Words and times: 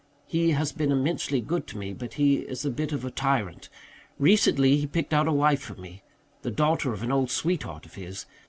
He 0.25 0.49
has 0.53 0.71
been 0.71 0.91
immensely 0.91 1.41
good 1.41 1.67
to 1.67 1.77
me, 1.77 1.93
but 1.93 2.13
he 2.13 2.37
is 2.37 2.65
a 2.65 2.71
bit 2.71 2.91
of 2.91 3.05
a 3.05 3.11
tyrant. 3.11 3.69
Recently 4.17 4.77
he 4.77 4.87
picked 4.87 5.13
out 5.13 5.27
a 5.27 5.31
wife 5.31 5.61
for 5.61 5.75
me 5.75 6.01
the 6.41 6.49
daughter 6.49 6.91
of 6.91 7.03
an 7.03 7.11
old 7.11 7.29
sweetheart 7.29 7.85
of 7.85 7.93
his. 7.93 8.25